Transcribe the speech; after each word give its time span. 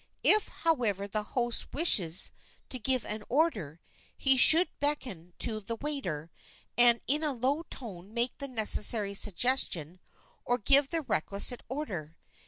If, 0.23 0.47
however, 0.65 1.07
the 1.07 1.21
host 1.37 1.71
wishes 1.73 2.31
to 2.69 2.79
give 2.79 3.05
an 3.05 3.21
order, 3.29 3.79
he 4.17 4.35
should 4.35 4.67
beckon 4.79 5.33
to 5.37 5.63
a 5.69 5.75
waiter, 5.75 6.31
and 6.75 7.01
in 7.07 7.23
a 7.23 7.31
low 7.33 7.61
tone 7.69 8.11
make 8.11 8.35
the 8.39 8.47
necessary 8.47 9.13
suggestion 9.13 9.99
or 10.43 10.57
give 10.57 10.89
the 10.89 11.03
requisite 11.03 11.61
order. 11.69 12.17